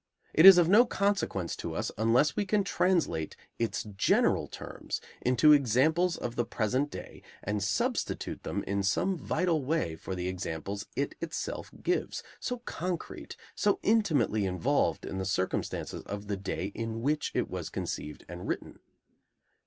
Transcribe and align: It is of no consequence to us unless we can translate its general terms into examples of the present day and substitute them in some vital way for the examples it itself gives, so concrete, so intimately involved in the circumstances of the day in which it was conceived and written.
It 0.33 0.47
is 0.47 0.57
of 0.57 0.67
no 0.67 0.83
consequence 0.83 1.55
to 1.57 1.75
us 1.75 1.91
unless 1.95 2.35
we 2.35 2.43
can 2.43 2.63
translate 2.63 3.35
its 3.59 3.83
general 3.83 4.47
terms 4.47 4.99
into 5.21 5.53
examples 5.53 6.17
of 6.17 6.35
the 6.35 6.43
present 6.43 6.89
day 6.89 7.21
and 7.43 7.63
substitute 7.63 8.41
them 8.41 8.63
in 8.65 8.81
some 8.81 9.15
vital 9.15 9.63
way 9.63 9.95
for 9.95 10.15
the 10.15 10.27
examples 10.27 10.87
it 10.95 11.13
itself 11.21 11.69
gives, 11.83 12.23
so 12.39 12.57
concrete, 12.65 13.37
so 13.53 13.77
intimately 13.83 14.43
involved 14.43 15.05
in 15.05 15.19
the 15.19 15.23
circumstances 15.25 16.01
of 16.05 16.25
the 16.25 16.35
day 16.37 16.71
in 16.73 17.03
which 17.03 17.29
it 17.35 17.47
was 17.47 17.69
conceived 17.69 18.25
and 18.27 18.47
written. 18.47 18.79